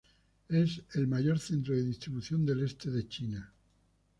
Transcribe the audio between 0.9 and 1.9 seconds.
el mayor centro de